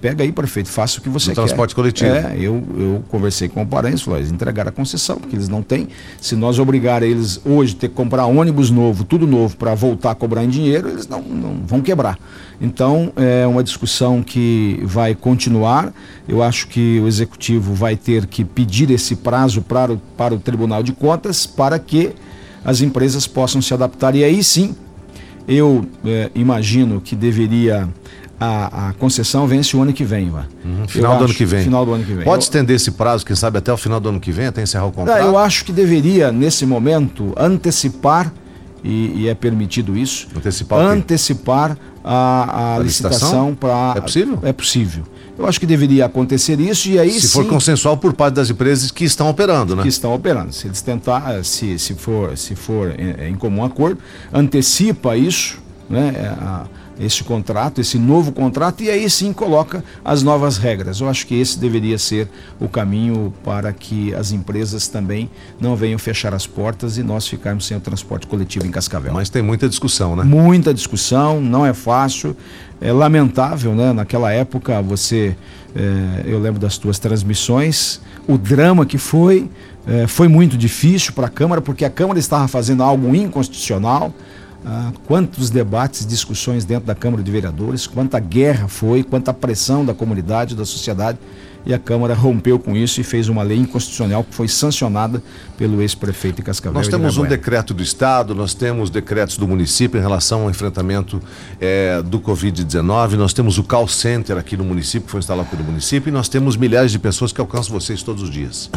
Pega 0.00 0.22
aí, 0.22 0.30
prefeito, 0.30 0.68
faça 0.68 1.00
o 1.00 1.02
que 1.02 1.08
você 1.08 1.30
no 1.30 1.34
quer. 1.34 1.42
Transporte 1.42 1.74
coletivo. 1.74 2.14
É, 2.14 2.36
eu, 2.38 2.62
eu 2.78 3.04
conversei 3.08 3.48
com 3.48 3.60
o 3.60 3.66
Paranhos, 3.66 4.06
eles 4.06 4.30
entregaram 4.30 4.68
a 4.68 4.72
concessão, 4.72 5.16
porque 5.16 5.34
eles 5.34 5.48
não 5.48 5.62
têm. 5.62 5.88
Se 6.20 6.36
nós 6.36 6.60
obrigar 6.60 7.02
eles 7.02 7.40
hoje 7.44 7.74
a 7.76 7.80
ter 7.80 7.88
que 7.88 7.94
comprar 7.94 8.26
ônibus 8.26 8.70
novo, 8.70 9.02
tudo 9.02 9.26
novo, 9.26 9.56
para 9.56 9.74
voltar 9.74 10.12
a 10.12 10.14
cobrar 10.14 10.44
em 10.44 10.48
dinheiro, 10.48 10.88
eles 10.88 11.08
não, 11.08 11.20
não 11.20 11.56
vão 11.66 11.80
quebrar. 11.80 12.16
Então, 12.60 13.12
é 13.16 13.44
uma 13.48 13.64
discussão 13.64 14.22
que 14.22 14.80
vai 14.84 15.12
continuar. 15.12 15.92
Eu 16.28 16.40
acho 16.40 16.68
que 16.68 17.00
o 17.00 17.08
executivo 17.08 17.74
vai 17.74 17.96
ter 17.96 18.26
que 18.26 18.44
pedir 18.44 18.90
esse 18.92 19.16
prazo 19.16 19.60
para 19.60 19.92
o, 19.92 19.98
para 20.16 20.34
o 20.34 20.38
Tribunal 20.38 20.84
de 20.84 20.92
Contas 20.92 21.46
para 21.46 21.80
que 21.80 22.12
as 22.64 22.80
empresas 22.80 23.26
possam 23.26 23.60
se 23.60 23.74
adaptar. 23.74 24.14
E 24.14 24.22
aí 24.22 24.42
sim, 24.44 24.76
eu 25.48 25.84
é, 26.04 26.30
imagino 26.34 27.00
que 27.00 27.14
deveria 27.16 27.88
a, 28.44 28.88
a, 28.88 28.92
concessão 28.94 29.46
vence 29.46 29.76
o 29.76 29.82
ano 29.82 29.92
que 29.92 30.04
vem, 30.04 30.24
Uhum, 30.24 30.88
final 30.88 31.12
eu 31.12 31.18
do 31.18 31.24
acho, 31.24 31.32
ano 31.32 31.34
que 31.34 31.44
vem. 31.44 31.64
Final 31.64 31.86
do 31.86 31.92
ano 31.92 32.04
que 32.04 32.12
vem. 32.12 32.24
Pode 32.24 32.42
eu, 32.42 32.46
estender 32.46 32.76
esse 32.76 32.90
prazo, 32.92 33.24
quem 33.24 33.36
sabe, 33.36 33.58
até 33.58 33.72
o 33.72 33.76
final 33.76 34.00
do 34.00 34.08
ano 34.08 34.20
que 34.20 34.32
vem, 34.32 34.46
até 34.46 34.62
encerrar 34.62 34.86
o 34.86 34.92
contrato? 34.92 35.20
eu 35.20 35.36
acho 35.38 35.64
que 35.64 35.72
deveria, 35.72 36.32
nesse 36.32 36.66
momento, 36.66 37.32
antecipar, 37.36 38.32
e, 38.82 39.22
e 39.22 39.28
é 39.28 39.34
permitido 39.34 39.96
isso, 39.96 40.28
antecipar, 40.36 40.78
antecipar 40.80 41.78
a, 42.04 42.14
a, 42.14 42.76
a 42.76 42.78
licitação 42.78 43.54
para. 43.54 43.94
É 43.96 44.00
possível? 44.00 44.38
É 44.42 44.52
possível. 44.52 45.04
Eu 45.38 45.46
acho 45.46 45.58
que 45.58 45.66
deveria 45.66 46.04
acontecer 46.04 46.60
isso 46.60 46.88
e 46.88 46.98
aí 46.98 47.10
se 47.10 47.22
sim, 47.22 47.28
for 47.28 47.46
consensual 47.46 47.96
por 47.96 48.12
parte 48.12 48.34
das 48.34 48.50
empresas 48.50 48.90
que 48.90 49.04
estão 49.04 49.28
operando, 49.28 49.74
né? 49.74 49.82
Que 49.82 49.88
estão 49.88 50.14
operando. 50.14 50.52
Se 50.52 50.68
eles 50.68 50.80
tentar, 50.80 51.42
se, 51.44 51.78
se 51.78 51.94
for, 51.94 52.36
se 52.38 52.54
for 52.54 52.94
em, 52.98 53.30
em 53.30 53.34
comum 53.34 53.64
acordo, 53.64 53.98
antecipa 54.32 55.16
isso, 55.16 55.58
né? 55.88 56.36
A, 56.40 56.66
esse 56.98 57.24
contrato, 57.24 57.80
esse 57.80 57.98
novo 57.98 58.32
contrato, 58.32 58.82
e 58.82 58.90
aí 58.90 59.08
sim 59.10 59.32
coloca 59.32 59.82
as 60.04 60.22
novas 60.22 60.58
regras. 60.58 61.00
Eu 61.00 61.08
acho 61.08 61.26
que 61.26 61.34
esse 61.34 61.58
deveria 61.58 61.98
ser 61.98 62.28
o 62.60 62.68
caminho 62.68 63.32
para 63.44 63.72
que 63.72 64.14
as 64.14 64.32
empresas 64.32 64.86
também 64.86 65.28
não 65.60 65.74
venham 65.74 65.98
fechar 65.98 66.34
as 66.34 66.46
portas 66.46 66.96
e 66.96 67.02
nós 67.02 67.26
ficarmos 67.26 67.66
sem 67.66 67.76
o 67.76 67.80
transporte 67.80 68.26
coletivo 68.26 68.66
em 68.66 68.70
Cascavel. 68.70 69.12
Mas 69.12 69.28
tem 69.28 69.42
muita 69.42 69.68
discussão, 69.68 70.14
né? 70.14 70.24
Muita 70.24 70.72
discussão, 70.72 71.40
não 71.40 71.66
é 71.66 71.74
fácil, 71.74 72.36
é 72.80 72.92
lamentável, 72.92 73.74
né? 73.74 73.92
Naquela 73.92 74.32
época 74.32 74.80
você, 74.80 75.36
é, 75.74 76.22
eu 76.26 76.38
lembro 76.38 76.60
das 76.60 76.78
tuas 76.78 76.98
transmissões, 76.98 78.00
o 78.26 78.38
drama 78.38 78.86
que 78.86 78.98
foi, 78.98 79.50
é, 79.86 80.06
foi 80.06 80.28
muito 80.28 80.56
difícil 80.56 81.12
para 81.12 81.26
a 81.26 81.30
Câmara, 81.30 81.60
porque 81.60 81.84
a 81.84 81.90
Câmara 81.90 82.18
estava 82.18 82.46
fazendo 82.48 82.82
algo 82.82 83.14
inconstitucional. 83.14 84.12
Ah, 84.66 84.92
quantos 85.06 85.50
debates, 85.50 86.06
discussões 86.06 86.64
dentro 86.64 86.86
da 86.86 86.94
Câmara 86.94 87.22
de 87.22 87.30
Vereadores, 87.30 87.86
quanta 87.86 88.18
guerra 88.18 88.66
foi, 88.66 89.02
quanta 89.02 89.32
pressão 89.34 89.84
da 89.84 89.92
comunidade, 89.92 90.56
da 90.56 90.64
sociedade, 90.64 91.18
e 91.66 91.72
a 91.72 91.78
Câmara 91.78 92.14
rompeu 92.14 92.58
com 92.58 92.76
isso 92.76 93.00
e 93.00 93.04
fez 93.04 93.28
uma 93.28 93.42
lei 93.42 93.58
inconstitucional 93.58 94.22
que 94.22 94.34
foi 94.34 94.48
sancionada 94.48 95.22
pelo 95.56 95.80
ex-prefeito 95.80 96.42
Cascavel. 96.42 96.78
Nós 96.78 96.88
temos 96.88 97.16
um 97.16 97.24
decreto 97.24 97.72
do 97.72 97.82
Estado, 97.82 98.34
nós 98.34 98.54
temos 98.54 98.90
decretos 98.90 99.36
do 99.36 99.48
município 99.48 99.98
em 99.98 100.02
relação 100.02 100.42
ao 100.42 100.50
enfrentamento 100.50 101.20
é, 101.60 102.02
do 102.02 102.20
Covid-19, 102.20 103.12
nós 103.12 103.32
temos 103.32 103.58
o 103.58 103.62
call 103.62 103.88
center 103.88 104.36
aqui 104.36 104.56
no 104.56 104.64
município, 104.64 105.02
que 105.02 105.10
foi 105.10 105.20
instalado 105.20 105.48
pelo 105.48 105.64
município, 105.64 106.10
e 106.10 106.12
nós 106.12 106.28
temos 106.28 106.56
milhares 106.56 106.90
de 106.90 106.98
pessoas 106.98 107.32
que 107.32 107.40
alcançam 107.40 107.72
vocês 107.72 108.02
todos 108.02 108.22
os 108.22 108.30
dias. 108.30 108.70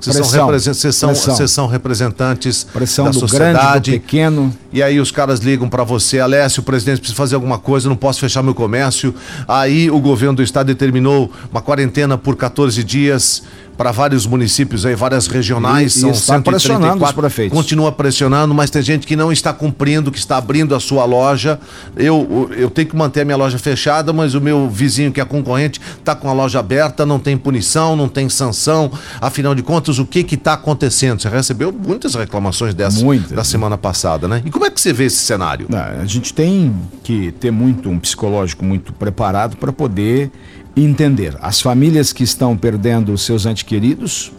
Vocês 0.00 0.26
são, 0.26 0.46
vocês 0.46 0.96
são, 0.96 1.14
vocês 1.14 1.50
são 1.50 1.66
representantes 1.66 2.64
pressão 2.64 3.06
da 3.06 3.10
do 3.12 3.20
sociedade. 3.20 3.90
Grande, 3.90 3.90
do 3.92 4.00
pequeno. 4.00 4.54
E 4.72 4.82
aí 4.82 5.00
os 5.00 5.10
caras 5.10 5.40
ligam 5.40 5.68
para 5.68 5.84
você, 5.84 6.20
Alessio, 6.20 6.60
o 6.60 6.64
presidente 6.64 6.98
precisa 6.98 7.16
fazer 7.16 7.34
alguma 7.34 7.58
coisa, 7.58 7.88
não 7.88 7.96
posso 7.96 8.20
fechar 8.20 8.42
meu 8.42 8.54
comércio. 8.54 9.14
Aí 9.48 9.90
o 9.90 9.98
governo 10.00 10.36
do 10.36 10.42
estado 10.42 10.66
determinou 10.66 11.30
uma 11.50 11.62
quarentena 11.62 12.18
por 12.18 12.36
14 12.36 12.82
dias 12.84 13.42
para 13.76 13.92
vários 13.92 14.26
municípios 14.26 14.86
aí, 14.86 14.94
várias 14.94 15.26
regionais, 15.26 15.96
e, 15.96 16.00
são 16.00 16.10
e 16.10 16.12
está 16.12 16.40
pressionando 16.40 17.04
os 17.04 17.12
prefeitos. 17.12 17.56
Continua 17.56 17.92
pressionando, 17.92 18.54
mas 18.54 18.70
tem 18.70 18.82
gente 18.82 19.06
que 19.06 19.14
não 19.14 19.30
está 19.30 19.52
cumprindo, 19.52 20.10
que 20.10 20.18
está 20.18 20.36
abrindo 20.36 20.74
a 20.74 20.80
sua 20.80 21.04
loja. 21.04 21.58
Eu, 21.96 22.50
eu 22.56 22.70
tenho 22.70 22.88
que 22.88 22.96
manter 22.96 23.22
a 23.22 23.24
minha 23.24 23.36
loja 23.36 23.58
fechada, 23.58 24.12
mas 24.12 24.34
o 24.34 24.40
meu 24.40 24.68
vizinho 24.68 25.12
que 25.12 25.20
é 25.20 25.24
concorrente 25.24 25.80
está 25.98 26.14
com 26.14 26.28
a 26.28 26.32
loja 26.32 26.58
aberta, 26.58 27.04
não 27.04 27.18
tem 27.18 27.36
punição, 27.36 27.94
não 27.94 28.08
tem 28.08 28.28
sanção. 28.28 28.90
Afinal 29.20 29.54
de 29.54 29.62
contas, 29.62 29.98
o 29.98 30.06
que 30.06 30.24
que 30.24 30.34
está 30.36 30.54
acontecendo? 30.54 31.20
Você 31.20 31.28
recebeu 31.28 31.72
muitas 31.72 32.14
reclamações 32.14 32.74
dessas 32.74 33.02
Muitas. 33.02 33.32
da 33.32 33.44
semana 33.44 33.76
passada, 33.76 34.26
né? 34.26 34.42
E 34.44 34.50
como 34.50 34.64
é 34.64 34.70
que 34.70 34.80
você 34.80 34.92
vê 34.92 35.04
esse 35.04 35.18
cenário? 35.18 35.66
Não, 35.68 35.78
a 35.78 36.06
gente 36.06 36.32
tem 36.32 36.74
que 37.02 37.32
ter 37.32 37.50
muito 37.50 37.90
um 37.90 37.98
psicológico 37.98 38.64
muito 38.64 38.92
preparado 38.92 39.56
para 39.56 39.72
poder 39.72 40.30
entender. 40.76 41.36
As 41.40 41.60
famílias 41.60 42.12
que 42.12 42.22
estão 42.22 42.56
perdendo 42.56 43.12
os 43.12 43.22
seus 43.22 43.46
entes 43.46 43.62
queridos, 43.62 44.32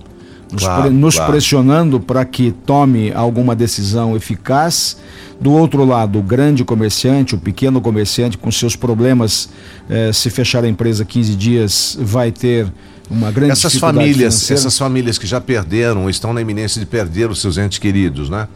nos, 0.52 0.64
Claro, 0.64 0.82
pre- 0.84 0.92
nos 0.92 1.16
claro. 1.16 1.32
pressionando 1.32 2.00
para 2.00 2.24
que 2.24 2.52
tome 2.66 3.12
alguma 3.14 3.56
decisão 3.56 4.16
eficaz. 4.16 4.98
Do 5.42 5.52
outro 5.52 5.84
lado, 5.86 6.20
o 6.20 6.24
grande 6.24 6.64
comerciante, 6.64 7.36
o 7.36 7.38
pequeno 7.38 7.82
comerciante, 7.82 8.38
com 8.38 8.50
seus 8.52 8.76
problemas, 8.76 9.50
eh, 9.90 10.12
se 10.14 10.30
fechar 10.30 10.64
a 10.64 10.68
empresa 10.70 11.04
15 11.06 11.36
dias, 11.36 11.98
vai 12.00 12.32
ter 12.32 12.72
uma 13.10 13.30
grande 13.32 13.52
Essas 13.52 13.74
dificuldade 13.74 13.98
famílias, 14.00 14.34
financeira. 14.36 14.60
essas 14.60 14.78
famílias 14.78 15.18
que 15.18 15.28
já 15.28 15.40
perderam, 15.42 16.10
estão 16.10 16.34
na 16.34 16.42
iminência 16.42 16.80
de 16.80 16.86
perder 16.86 17.30
os 17.30 17.40
seus 17.42 17.58
entes 17.58 17.78
queridos, 17.78 18.30
né? 18.30 18.48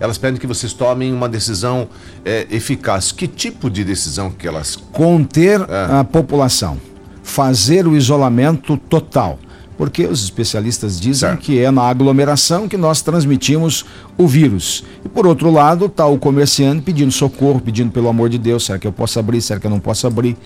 Elas 0.00 0.16
pedem 0.16 0.38
que 0.38 0.46
vocês 0.46 0.72
tomem 0.72 1.12
uma 1.12 1.28
decisão 1.28 1.88
é, 2.24 2.46
eficaz. 2.50 3.10
Que 3.10 3.26
tipo 3.26 3.68
de 3.68 3.82
decisão 3.82 4.30
que 4.30 4.46
elas 4.46 4.76
conter 4.76 5.60
É. 5.62 5.98
a 5.98 6.04
população, 6.04 6.78
fazer 7.28 7.86
o 7.86 7.96
isolamento 7.96 8.76
total. 8.76 9.38
Porque 9.76 10.04
os 10.06 10.24
especialistas 10.24 10.98
dizem 10.98 11.28
Certo. 11.30 11.40
que 11.40 11.60
é 11.60 11.70
na 11.70 11.82
aglomeração 11.82 12.66
que 12.66 12.76
nós 12.76 13.00
transmitimos 13.00 13.84
o 14.16 14.26
vírus. 14.26 14.82
E 15.04 15.08
por 15.08 15.24
outro 15.24 15.52
lado, 15.52 15.86
está 15.86 16.04
o 16.04 16.18
comerciante 16.18 16.82
pedindo 16.82 17.12
socorro, 17.12 17.60
pedindo 17.60 17.92
pelo 17.92 18.08
amor 18.08 18.28
de 18.28 18.38
Deus, 18.38 18.64
será 18.64 18.76
que 18.76 18.88
eu 18.88 18.92
posso 18.92 19.20
abrir, 19.20 19.40
será 19.40 19.60
que 19.60 19.66
eu 19.66 19.70
não 19.70 19.78
posso 19.78 20.04
abrir? 20.06 20.36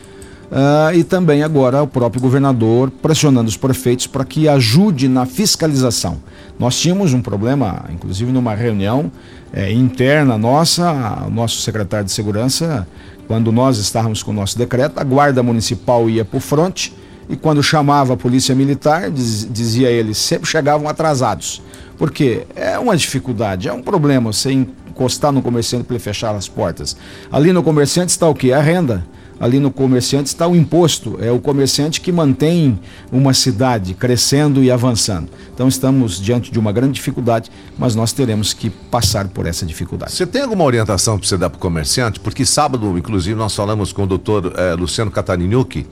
Ah, 0.54 0.90
e 0.94 1.02
também 1.02 1.42
agora 1.42 1.82
o 1.82 1.87
próprio 1.87 2.21
governador 2.21 2.90
pressionando 2.90 3.49
os 3.49 3.56
prefeitos 3.56 4.06
para 4.06 4.23
que 4.23 4.47
ajude 4.49 5.09
na 5.09 5.25
fiscalização. 5.25 6.18
Nós 6.59 6.78
tínhamos 6.78 7.14
um 7.14 7.23
problema, 7.23 7.87
inclusive 7.90 8.30
numa 8.30 8.54
reunião 8.54 9.11
eh, 9.50 9.73
interna 9.73 10.37
nossa, 10.37 11.25
o 11.26 11.30
nosso 11.30 11.62
secretário 11.62 12.04
de 12.04 12.12
segurança, 12.12 12.87
quando 13.26 13.50
nós 13.50 13.78
estávamos 13.78 14.23
com 14.23 14.30
o 14.30 14.35
nosso 14.35 14.59
decreto, 14.59 14.99
a 14.99 15.04
guarda 15.04 15.42
municipal 15.42 16.11
ia 16.11 16.23
para 16.23 16.37
o 16.37 16.40
fronte 16.40 16.92
e 17.30 17.35
quando 17.37 17.62
chamava 17.62 18.12
a 18.12 18.16
polícia 18.16 18.54
militar, 18.54 19.11
diz- 19.11 19.49
dizia 19.50 19.88
ele, 19.88 20.12
sempre 20.12 20.47
chegavam 20.47 20.87
atrasados. 20.87 21.62
Porque 21.97 22.47
é 22.54 22.78
uma 22.78 22.94
dificuldade, 22.94 23.68
é 23.68 23.73
um 23.73 23.80
problema 23.80 24.30
você 24.30 24.52
encostar 24.52 25.32
no 25.32 25.40
comerciante 25.40 25.85
para 25.85 25.94
ele 25.97 26.02
fechar 26.04 26.35
as 26.35 26.47
portas. 26.47 26.94
Ali 27.30 27.54
no 27.54 27.62
comerciante 27.62 28.11
está 28.11 28.28
o 28.28 28.35
quê? 28.35 28.52
A 28.52 28.61
renda. 28.61 29.02
Ali 29.42 29.58
no 29.58 29.72
comerciante 29.72 30.28
está 30.28 30.46
o 30.46 30.54
imposto. 30.54 31.18
É 31.20 31.32
o 31.32 31.40
comerciante 31.40 32.00
que 32.00 32.12
mantém 32.12 32.78
uma 33.11 33.34
cidade 33.34 33.92
crescendo 33.92 34.62
e 34.62 34.70
avançando. 34.70 35.30
Então 35.52 35.66
estamos 35.66 36.20
diante 36.20 36.52
de 36.52 36.61
uma 36.61 36.70
grande 36.70 36.92
dificuldade, 36.92 37.50
mas 37.76 37.96
nós 37.96 38.12
teremos 38.12 38.52
que 38.52 38.70
passar 38.70 39.26
por 39.26 39.44
essa 39.44 39.66
dificuldade. 39.66 40.12
Você 40.12 40.25
tem 40.28 40.42
alguma 40.42 40.62
orientação 40.62 41.18
para 41.18 41.26
você 41.26 41.37
dar 41.37 41.50
para 41.50 41.56
o 41.56 41.61
comerciante? 41.61 42.20
Porque 42.20 42.46
sábado, 42.46 42.96
inclusive, 42.96 43.34
nós 43.34 43.52
falamos 43.52 43.92
com 43.92 44.04
o 44.04 44.06
doutor 44.06 44.52
eh, 44.56 44.75
Luciano 44.75 45.11
Catarinucci 45.11 45.88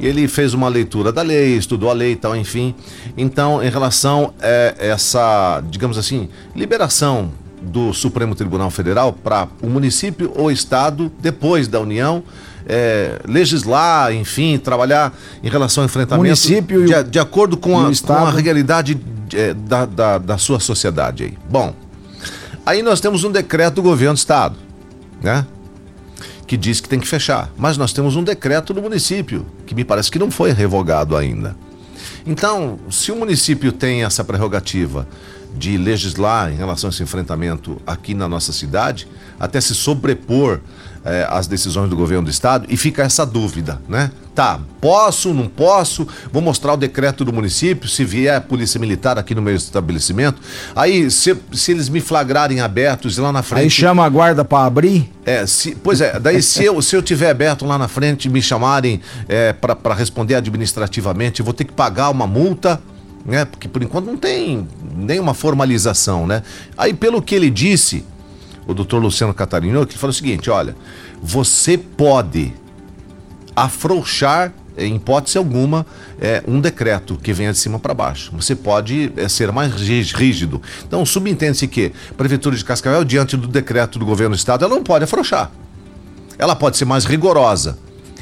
e 0.00 0.06
ele 0.06 0.26
fez 0.26 0.54
uma 0.54 0.68
leitura 0.68 1.12
da 1.12 1.20
lei, 1.20 1.54
estudou 1.54 1.90
a 1.90 1.92
lei 1.92 2.12
e 2.12 2.16
tal, 2.16 2.34
enfim. 2.34 2.74
Então, 3.14 3.62
em 3.62 3.68
relação 3.68 4.32
a 4.40 4.82
essa, 4.82 5.62
digamos 5.68 5.98
assim, 5.98 6.30
liberação 6.54 7.30
do 7.60 7.92
Supremo 7.92 8.34
Tribunal 8.34 8.70
Federal 8.70 9.12
para 9.12 9.48
o 9.60 9.66
município 9.66 10.32
ou 10.34 10.50
estado, 10.50 11.12
depois 11.20 11.68
da 11.68 11.78
União, 11.78 12.22
eh, 12.68 13.20
legislar, 13.26 14.12
enfim, 14.12 14.58
trabalhar 14.58 15.12
em 15.42 15.48
relação 15.48 15.82
ao 15.82 15.86
enfrentamento 15.86 16.24
Município 16.24 16.86
de, 16.86 17.04
de 17.04 17.18
acordo 17.18 17.56
com 17.56 17.78
a, 17.78 17.90
com 18.04 18.12
a 18.12 18.30
realidade 18.30 19.00
eh, 19.32 19.54
da, 19.54 19.86
da, 19.86 20.18
da 20.18 20.38
sua 20.38 20.60
sociedade 20.60 21.24
aí. 21.24 21.38
Bom, 21.48 21.74
Aí 22.66 22.82
nós 22.82 23.00
temos 23.00 23.22
um 23.22 23.30
decreto 23.30 23.76
do 23.76 23.82
governo 23.82 24.14
do 24.14 24.18
estado, 24.18 24.56
né? 25.22 25.46
Que 26.48 26.56
diz 26.56 26.80
que 26.80 26.88
tem 26.88 26.98
que 26.98 27.06
fechar. 27.06 27.48
Mas 27.56 27.76
nós 27.76 27.92
temos 27.92 28.16
um 28.16 28.24
decreto 28.24 28.74
do 28.74 28.82
município, 28.82 29.46
que 29.64 29.72
me 29.72 29.84
parece 29.84 30.10
que 30.10 30.18
não 30.18 30.32
foi 30.32 30.50
revogado 30.50 31.16
ainda. 31.16 31.56
Então, 32.26 32.76
se 32.90 33.12
o 33.12 33.16
município 33.16 33.70
tem 33.70 34.02
essa 34.02 34.24
prerrogativa 34.24 35.06
de 35.56 35.78
legislar 35.78 36.52
em 36.52 36.56
relação 36.56 36.88
a 36.88 36.92
esse 36.92 37.02
enfrentamento 37.02 37.80
aqui 37.86 38.14
na 38.14 38.28
nossa 38.28 38.52
cidade, 38.52 39.08
até 39.40 39.60
se 39.60 39.74
sobrepor 39.74 40.60
eh, 41.04 41.26
às 41.30 41.46
decisões 41.46 41.88
do 41.88 41.96
governo 41.96 42.24
do 42.24 42.30
estado, 42.30 42.66
e 42.68 42.76
fica 42.76 43.02
essa 43.02 43.24
dúvida, 43.24 43.80
né? 43.88 44.10
Tá, 44.34 44.60
posso, 44.80 45.32
não 45.32 45.48
posso, 45.48 46.06
vou 46.30 46.42
mostrar 46.42 46.74
o 46.74 46.76
decreto 46.76 47.24
do 47.24 47.32
município, 47.32 47.88
se 47.88 48.04
vier 48.04 48.36
a 48.36 48.40
polícia 48.40 48.78
militar 48.78 49.18
aqui 49.18 49.34
no 49.34 49.40
meu 49.40 49.54
estabelecimento, 49.54 50.42
aí 50.74 51.10
se, 51.10 51.34
se 51.52 51.72
eles 51.72 51.88
me 51.88 52.00
flagrarem 52.00 52.60
abertos 52.60 53.16
lá 53.16 53.32
na 53.32 53.42
frente... 53.42 53.62
Aí 53.62 53.70
chama 53.70 54.04
a 54.04 54.08
guarda 54.08 54.44
para 54.44 54.66
abrir. 54.66 55.10
É, 55.24 55.46
se, 55.46 55.74
pois 55.74 56.02
é, 56.02 56.20
daí 56.20 56.42
se 56.42 56.64
eu, 56.64 56.82
se 56.82 56.94
eu 56.94 57.02
tiver 57.02 57.30
aberto 57.30 57.64
lá 57.64 57.78
na 57.78 57.88
frente 57.88 58.26
e 58.26 58.28
me 58.28 58.42
chamarem 58.42 59.00
é, 59.26 59.54
para 59.54 59.94
responder 59.94 60.34
administrativamente, 60.34 61.40
vou 61.40 61.54
ter 61.54 61.64
que 61.64 61.72
pagar 61.72 62.10
uma 62.10 62.26
multa, 62.26 62.80
né? 63.24 63.44
Porque 63.44 63.68
por 63.68 63.82
enquanto 63.82 64.06
não 64.06 64.16
tem 64.16 64.66
nenhuma 64.96 65.34
formalização, 65.34 66.26
né? 66.26 66.42
Aí 66.76 66.92
pelo 66.94 67.22
que 67.22 67.34
ele 67.34 67.50
disse, 67.50 68.04
o 68.66 68.74
doutor 68.74 69.00
Luciano 69.00 69.32
Catarino, 69.32 69.86
que 69.86 69.92
ele 69.92 69.98
falou 69.98 70.10
o 70.10 70.14
seguinte, 70.14 70.50
olha, 70.50 70.76
você 71.22 71.78
pode 71.78 72.52
afrouxar, 73.54 74.52
em 74.78 74.96
hipótese 74.96 75.38
alguma, 75.38 75.86
é, 76.20 76.42
um 76.46 76.60
decreto 76.60 77.16
que 77.16 77.32
venha 77.32 77.50
de 77.52 77.58
cima 77.58 77.78
para 77.78 77.94
baixo. 77.94 78.30
Você 78.36 78.54
pode 78.54 79.10
é, 79.16 79.26
ser 79.28 79.50
mais 79.50 79.72
rí- 79.72 80.02
rígido. 80.02 80.60
Então, 80.86 81.06
subentende-se 81.06 81.66
que 81.66 81.92
a 82.10 82.14
Prefeitura 82.14 82.54
de 82.54 82.62
Cascavel, 82.62 83.02
diante 83.02 83.36
do 83.38 83.48
decreto 83.48 83.98
do 83.98 84.04
governo 84.04 84.34
do 84.34 84.38
Estado, 84.38 84.64
ela 84.66 84.74
não 84.74 84.82
pode 84.82 85.04
afrouxar. 85.04 85.50
Ela 86.38 86.54
pode 86.54 86.76
ser 86.76 86.84
mais 86.84 87.06
rigorosa. 87.06 87.78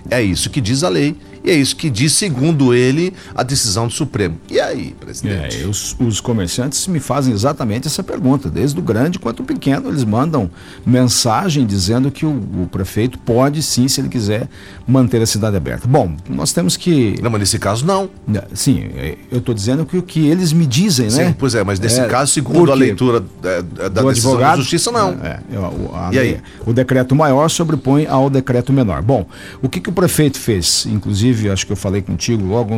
É 0.09 0.23
isso 0.23 0.49
que 0.49 0.61
diz 0.61 0.85
a 0.85 0.89
lei 0.89 1.17
E 1.45 1.51
é 1.51 1.55
isso 1.55 1.77
que 1.77 1.91
diz, 1.91 2.15
segundo 2.15 2.73
ele, 2.73 3.13
a 3.35 3.43
decisão 3.43 3.87
do 3.87 3.93
Supremo. 3.93 4.39
E 4.51 4.59
aí, 4.59 4.97
presidente? 4.99 5.63
É, 5.63 5.67
os, 5.67 5.95
os 6.01 6.19
comerciantes 6.19 6.87
me 6.87 6.99
fazem 6.99 7.35
exatamente 7.35 7.87
essa 7.87 8.03
pergunta. 8.03 8.49
Desde 8.49 8.79
o 8.79 8.83
grande 8.83 9.19
quanto 9.19 9.43
o 9.43 9.45
pequeno, 9.45 9.91
eles 9.91 10.05
mandam 10.05 10.51
mensagem 10.87 11.67
dizendo 11.67 12.11
que 12.11 12.25
o, 12.25 12.31
o 12.31 12.69
prefeito 12.73 13.19
pode 13.19 13.63
sim, 13.63 13.87
se 13.89 14.01
ele 14.01 14.09
quiser, 14.09 14.49
manter 14.87 15.21
a 15.21 15.27
cidade 15.27 15.55
aberta. 15.55 15.87
Bom, 15.87 16.17
nós 16.31 16.53
temos 16.55 16.79
que. 16.79 17.17
Não, 17.23 17.31
mas 17.31 17.41
nesse 17.41 17.59
caso 17.59 17.85
não. 17.85 18.09
Né, 18.27 18.41
sim, 18.55 18.89
é, 18.97 19.19
eu 19.31 19.39
estou 19.39 19.55
dizendo 19.55 19.85
que 19.85 19.99
o 19.99 20.03
que 20.03 20.27
eles 20.27 20.51
me 20.51 20.67
dizem, 20.67 21.11
né? 21.11 21.27
Sim, 21.27 21.35
pois 21.39 21.55
é, 21.55 21.63
mas 21.63 21.79
nesse 21.79 22.01
é, 22.01 22.07
caso, 22.07 22.33
segundo 22.33 22.73
a 22.73 22.75
leitura 22.75 23.23
é, 23.43 23.59
é, 23.59 23.89
da 23.91 24.03
decisão 24.03 24.33
advogado, 24.33 24.51
da 24.53 24.63
justiça, 24.63 24.91
não. 24.91 25.11
É, 25.23 25.41
o, 25.59 25.95
a, 25.95 26.09
e 26.11 26.19
aí? 26.19 26.41
O 26.65 26.73
decreto 26.73 27.15
maior 27.15 27.51
sobrepõe 27.51 28.07
ao 28.07 28.31
decreto 28.31 28.73
menor. 28.73 29.03
Bom, 29.03 29.27
o 29.63 29.69
que, 29.69 29.79
que 29.79 29.91
o 29.91 29.93
prefeito 29.93 30.39
fez? 30.39 30.87
Inclusive, 30.87 31.34
acho 31.53 31.67
que 31.67 31.73
eu 31.73 31.77
falei 31.77 32.03
contigo 32.03 32.45
logo 32.45 32.75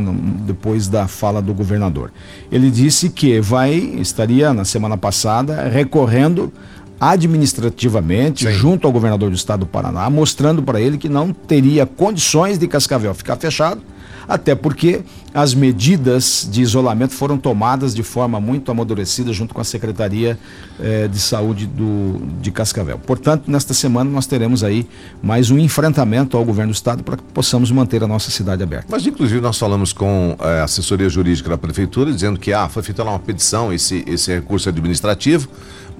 depois 0.46 0.88
da 0.88 1.06
fala 1.06 1.40
do 1.40 1.54
governador. 1.54 2.12
Ele 2.50 2.70
disse 2.70 3.08
que 3.08 3.40
vai, 3.40 3.74
estaria 3.74 4.52
na 4.52 4.64
semana 4.64 4.96
passada, 4.96 5.68
recorrendo 5.68 6.52
administrativamente 6.98 8.46
Sim. 8.46 8.52
junto 8.52 8.86
ao 8.86 8.92
governador 8.92 9.30
do 9.30 9.36
estado 9.36 9.60
do 9.60 9.66
Paraná, 9.66 10.08
mostrando 10.08 10.62
para 10.62 10.80
ele 10.80 10.96
que 10.96 11.08
não 11.08 11.32
teria 11.32 11.84
condições 11.84 12.58
de 12.58 12.66
Cascavel 12.66 13.14
ficar 13.14 13.36
fechado 13.36 13.82
até 14.28 14.54
porque 14.54 15.02
as 15.32 15.54
medidas 15.54 16.48
de 16.50 16.62
isolamento 16.62 17.12
foram 17.12 17.36
tomadas 17.36 17.94
de 17.94 18.02
forma 18.02 18.40
muito 18.40 18.70
amadurecida 18.70 19.32
junto 19.32 19.54
com 19.54 19.60
a 19.60 19.64
Secretaria 19.64 20.38
eh, 20.80 21.08
de 21.08 21.18
Saúde 21.18 21.66
do, 21.66 22.20
de 22.40 22.50
Cascavel. 22.50 22.98
Portanto, 22.98 23.50
nesta 23.50 23.74
semana 23.74 24.10
nós 24.10 24.26
teremos 24.26 24.64
aí 24.64 24.86
mais 25.22 25.50
um 25.50 25.58
enfrentamento 25.58 26.36
ao 26.36 26.44
governo 26.44 26.72
do 26.72 26.76
Estado 26.76 27.02
para 27.02 27.18
que 27.18 27.22
possamos 27.34 27.70
manter 27.70 28.02
a 28.02 28.06
nossa 28.06 28.30
cidade 28.30 28.62
aberta. 28.62 28.86
Mas, 28.90 29.06
inclusive, 29.06 29.40
nós 29.40 29.58
falamos 29.58 29.92
com 29.92 30.36
eh, 30.40 30.60
a 30.60 30.64
assessoria 30.64 31.08
jurídica 31.08 31.50
da 31.50 31.58
Prefeitura 31.58 32.12
dizendo 32.12 32.38
que 32.38 32.52
ah, 32.52 32.68
foi 32.68 32.82
feita 32.82 33.02
uma 33.02 33.18
petição, 33.18 33.72
esse, 33.72 34.04
esse 34.06 34.34
recurso 34.34 34.68
administrativo 34.68 35.48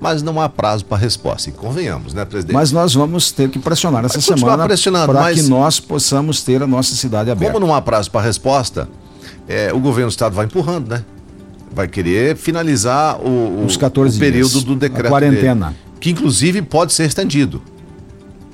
mas 0.01 0.23
não 0.23 0.41
há 0.41 0.49
prazo 0.49 0.85
para 0.85 0.99
resposta. 0.99 1.49
E 1.49 1.53
convenhamos, 1.53 2.13
né, 2.13 2.25
presidente? 2.25 2.55
Mas 2.55 2.73
nós 2.73 2.95
vamos 2.95 3.33
ter 3.33 3.49
que 3.49 3.59
pressionar 3.59 4.05
essa 4.05 4.21
semana 4.21 4.67
para 5.07 5.21
mas... 5.21 5.41
que 5.41 5.49
nós 5.49 5.81
possamos 5.81 6.43
ter 6.43 6.63
a 6.63 6.67
nossa 6.67 6.95
cidade 6.95 7.31
aberta. 7.31 7.53
Como 7.53 7.67
não 7.67 7.75
há 7.75 7.81
prazo 7.81 8.11
para 8.11 8.21
resposta, 8.21 8.89
é, 9.49 9.73
o 9.73 9.79
governo 9.79 10.09
do 10.09 10.13
estado 10.13 10.35
vai 10.35 10.47
empurrando, 10.47 10.89
né? 10.89 11.03
Vai 11.75 11.89
querer 11.89 12.37
finalizar 12.37 13.21
o, 13.21 13.65
os 13.65 13.77
14 13.77 14.17
o 14.17 14.21
período 14.21 14.51
dias, 14.51 14.65
do 14.65 14.75
decreto. 14.75 15.07
A 15.07 15.11
quarentena. 15.11 15.67
Dele, 15.67 15.79
que 16.01 16.11
inclusive 16.11 16.63
pode 16.63 16.93
ser 16.93 17.05
estendido. 17.05 17.63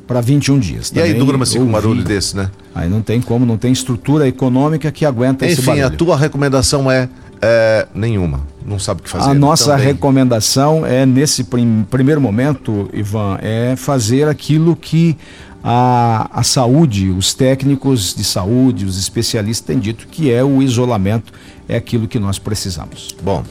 Para 0.06 0.20
21 0.20 0.58
dias. 0.58 0.92
E 0.94 1.00
aí 1.00 1.14
dura 1.14 1.38
um 1.38 1.66
barulho 1.70 2.04
desse, 2.04 2.37
né? 2.37 2.50
Aí 2.75 2.88
não 2.88 3.00
tem 3.00 3.20
como, 3.20 3.46
não 3.46 3.56
tem 3.56 3.72
estrutura 3.72 4.26
econômica 4.26 4.90
que 4.90 5.04
aguenta 5.04 5.44
Enfim, 5.44 5.52
esse 5.52 5.62
barulho. 5.62 5.87
Enfim, 5.87 5.94
a 5.94 5.96
tua 5.96 6.16
recomendação 6.16 6.90
é, 6.90 7.08
é 7.42 7.88
nenhuma 7.94 8.52
não 8.64 8.78
sabe 8.78 9.00
o 9.00 9.04
que 9.04 9.11
fazer. 9.11 9.30
A 9.30 9.34
nossa 9.34 9.72
também. 9.72 9.87
recomendação 9.87 10.87
é, 10.87 11.04
nesse 11.04 11.44
prim 11.44 11.87
primeiro 11.90 12.20
momento, 12.20 12.88
Ivan, 12.92 13.38
é 13.42 13.75
fazer 13.76 14.28
aquilo 14.28 14.76
que 14.76 15.16
a, 15.62 16.28
a 16.32 16.42
saúde, 16.42 17.11
os 17.11 17.34
técnicos 17.34 18.14
de 18.14 18.25
saúde, 18.25 18.84
os 18.84 18.99
especialistas 18.99 19.66
têm 19.66 19.78
dito 19.78 20.06
que 20.08 20.32
é 20.32 20.42
o 20.42 20.62
isolamento, 20.62 21.32
é 21.68 21.76
aquilo 21.76 22.08
que 22.08 22.18
nós 22.18 22.38
precisamos. 22.38 23.14
Bom, 23.22 23.44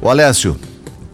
o 0.00 0.08
Alessio, 0.08 0.56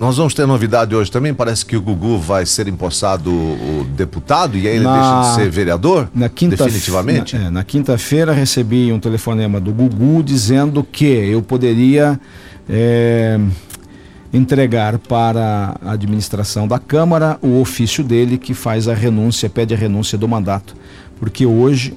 nós 0.04 0.18
vamos 0.18 0.34
ter 0.34 0.46
novidade 0.46 0.94
hoje 0.94 1.10
também. 1.10 1.32
Parece 1.32 1.64
que 1.64 1.74
o 1.74 1.80
Gugu 1.80 2.18
vai 2.18 2.44
ser 2.44 2.68
empossado 2.68 3.30
o 3.30 3.86
deputado 3.96 4.58
e 4.58 4.68
aí 4.68 4.76
ele 4.76 4.84
na, 4.84 4.92
deixa 4.92 5.30
de 5.30 5.42
ser 5.42 5.50
vereador? 5.50 6.10
Na 6.14 6.28
quinta 6.28 6.56
definitivamente? 6.56 7.38
Na, 7.38 7.46
é, 7.46 7.50
na 7.50 7.64
quinta-feira 7.64 8.30
recebi 8.30 8.92
um 8.92 9.00
telefonema 9.00 9.58
do 9.58 9.72
Gugu 9.72 10.22
dizendo 10.22 10.84
que 10.84 11.06
eu 11.06 11.40
poderia 11.40 12.20
é, 12.68 13.40
entregar 14.30 14.98
para 14.98 15.74
a 15.82 15.92
administração 15.92 16.68
da 16.68 16.78
Câmara 16.78 17.38
o 17.40 17.58
ofício 17.58 18.04
dele 18.04 18.36
que 18.36 18.52
faz 18.52 18.88
a 18.88 18.94
renúncia, 18.94 19.48
pede 19.48 19.72
a 19.72 19.76
renúncia 19.76 20.18
do 20.18 20.28
mandato, 20.28 20.76
porque 21.18 21.46
hoje 21.46 21.96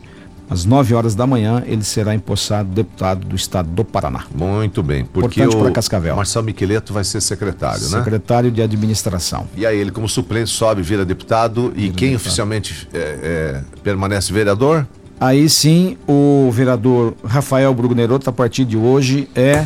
às 0.50 0.66
9 0.66 0.94
horas 0.94 1.16
da 1.16 1.28
manhã, 1.28 1.64
ele 1.66 1.84
será 1.84 2.16
empossado 2.16 2.70
deputado 2.70 3.28
do 3.28 3.36
estado 3.36 3.70
do 3.70 3.84
Paraná. 3.84 4.26
Muito 4.34 4.82
bem, 4.82 5.06
porque 5.06 5.46
o 5.46 5.72
Cascavel. 5.72 6.16
Marcelo 6.16 6.46
Miqueleto 6.46 6.94
vai 6.94 7.04
ser 7.04 7.22
secretário, 7.22 7.80
secretário 7.80 7.98
né? 7.98 8.04
Secretário 8.04 8.52
de 8.52 8.62
administração. 8.62 9.48
E 9.56 9.66
aí 9.66 9.78
ele, 9.78 9.92
como 9.92 10.08
suplente, 10.08 10.50
sobe, 10.50 10.82
vira 10.82 11.04
deputado 11.04 11.74
e 11.76 11.82
vira 11.82 11.94
quem 11.94 12.10
deputado. 12.10 12.16
oficialmente 12.16 12.88
é, 12.94 13.00
é, 13.00 13.62
permanece 13.84 14.32
vereador? 14.32 14.88
Aí 15.20 15.50
sim, 15.50 15.98
o 16.08 16.50
vereador 16.52 17.16
Rafael 17.26 17.74
Brugneroto, 17.74 18.30
a 18.30 18.34
partir 18.34 18.66
de 18.66 18.78
hoje, 18.78 19.28
é 19.36 19.66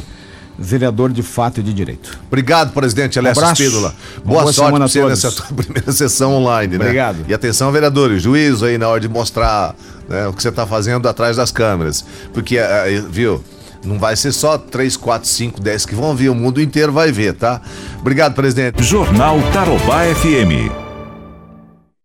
vereador 0.62 1.12
de 1.12 1.24
fato 1.24 1.60
e 1.60 1.64
de 1.64 1.74
direito. 1.74 2.20
Obrigado, 2.28 2.72
presidente 2.72 3.18
Alessio 3.18 3.44
um 3.44 3.52
Espínola. 3.52 3.96
Boa, 4.24 4.42
boa 4.42 4.54
sorte 4.54 4.78
para 4.78 4.88
você 4.88 5.06
nessa 5.06 5.32
primeira 5.54 5.92
sessão 5.92 6.34
online, 6.34 6.78
né? 6.78 6.86
Obrigado. 6.86 7.26
E 7.28 7.34
atenção, 7.34 7.72
vereadores, 7.72 8.22
juízo 8.22 8.66
aí 8.66 8.78
na 8.78 8.88
hora 8.88 9.00
de 9.00 9.10
mostrar 9.10 9.76
né, 10.08 10.28
o 10.28 10.34
que 10.34 10.42
você 10.42 10.50
está 10.50 10.66
fazendo 10.68 11.08
atrás 11.08 11.38
das 11.38 11.52
câmeras. 11.52 12.06
Porque, 12.34 12.58
eh, 12.58 12.96
eh, 12.96 13.04
viu, 13.10 13.44
não 13.84 13.98
vai 13.98 14.16
ser 14.16 14.32
só 14.32 14.58
3, 14.58 14.96
4, 14.98 15.28
5, 15.28 15.62
10 15.62 15.86
que 15.86 15.96
vão 15.96 16.16
ver, 16.16 16.30
o 16.30 16.36
mundo 16.36 16.62
inteiro 16.62 16.92
vai 16.92 17.12
ver, 17.12 17.34
tá? 17.34 17.62
Obrigado, 18.00 18.34
presidente. 18.34 18.84
Jornal 18.84 19.40
Tarobá 19.54 20.04
FM. 20.16 20.81